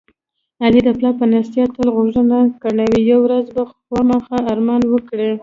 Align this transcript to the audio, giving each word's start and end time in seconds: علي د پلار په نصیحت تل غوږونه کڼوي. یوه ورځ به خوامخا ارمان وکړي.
علي 0.63 0.81
د 0.85 0.89
پلار 0.97 1.13
په 1.19 1.25
نصیحت 1.33 1.69
تل 1.77 1.87
غوږونه 1.95 2.37
کڼوي. 2.61 2.99
یوه 3.11 3.23
ورځ 3.25 3.45
به 3.55 3.63
خوامخا 3.73 4.37
ارمان 4.51 4.81
وکړي. 4.87 5.31